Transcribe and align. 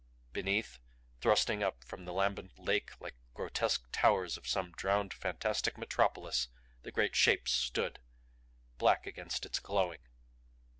Beneath, 0.33 0.79
thrusting 1.19 1.61
up 1.61 1.83
from 1.83 2.05
the 2.05 2.11
lambent 2.11 2.57
lake 2.57 2.99
like 2.99 3.13
grotesque 3.35 3.87
towers 3.91 4.35
of 4.35 4.47
some 4.47 4.71
drowned 4.71 5.13
fantastic 5.13 5.77
metropolis, 5.77 6.47
the 6.81 6.91
great 6.91 7.15
Shapes 7.15 7.51
stood, 7.51 7.99
black 8.79 9.05
against 9.05 9.45
its 9.45 9.59
glowing. 9.59 9.99